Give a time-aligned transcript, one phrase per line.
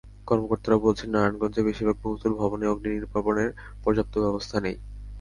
[0.27, 3.49] কর্মকর্তারা বলছেন, নারায়ণগঞ্জের বেশির ভাগ বহুতল ভবনেই অগ্নিনির্বাপণের
[3.83, 4.77] পর্যাপ্ত ব্যবস্থা নেই।